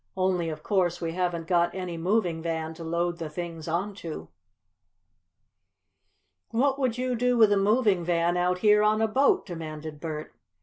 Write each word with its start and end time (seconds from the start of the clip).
"Only, 0.17 0.49
of 0.49 0.63
course, 0.63 0.99
we 0.99 1.11
haven't 1.11 1.45
got 1.45 1.75
any 1.75 1.95
moving 1.95 2.41
van 2.41 2.73
to 2.73 2.83
load 2.83 3.19
the 3.19 3.29
things 3.29 3.67
on 3.67 3.93
to." 3.97 4.29
"What 6.49 6.79
would 6.79 6.97
you 6.97 7.15
do 7.15 7.37
with 7.37 7.51
a 7.51 7.55
moving 7.57 8.03
van 8.03 8.35
out 8.35 8.57
here 8.65 8.81
on 8.81 8.99
a 8.99 9.07
boat?" 9.07 9.45
demanded 9.45 9.99
Bert. 9.99 10.33